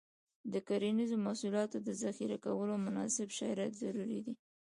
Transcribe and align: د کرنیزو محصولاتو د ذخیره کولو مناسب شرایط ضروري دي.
د 0.53 0.55
کرنیزو 0.67 1.15
محصولاتو 1.25 1.77
د 1.87 1.89
ذخیره 2.03 2.37
کولو 2.45 2.75
مناسب 2.85 3.27
شرایط 3.39 3.73
ضروري 3.83 4.19
دي. 4.25 4.33